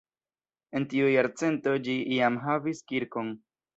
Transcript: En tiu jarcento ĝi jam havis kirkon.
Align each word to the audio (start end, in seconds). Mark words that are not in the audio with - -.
En 0.79 0.87
tiu 0.93 1.11
jarcento 1.15 1.73
ĝi 1.89 1.99
jam 2.17 2.43
havis 2.47 2.83
kirkon. 2.93 3.31